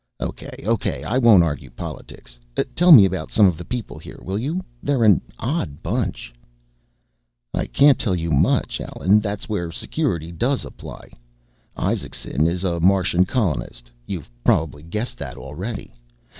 [0.19, 2.39] "Okay, okay, I won't argue politics.
[2.73, 4.63] Tell me about some of the people here, will you?
[4.81, 6.33] They're an odd bunch."
[7.53, 9.19] "I can't tell you much, Allen.
[9.19, 11.11] That's where Security does apply.
[11.77, 15.93] Isaacson is a Martian colonist, you've probably guessed that already.